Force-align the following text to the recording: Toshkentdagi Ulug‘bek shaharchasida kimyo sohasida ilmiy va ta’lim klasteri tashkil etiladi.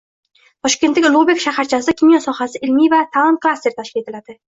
Toshkentdagi 0.67 1.07
Ulug‘bek 1.11 1.43
shaharchasida 1.45 1.97
kimyo 2.01 2.25
sohasida 2.27 2.67
ilmiy 2.71 2.93
va 2.97 3.07
ta’lim 3.15 3.41
klasteri 3.47 3.81
tashkil 3.81 4.07
etiladi. 4.07 4.39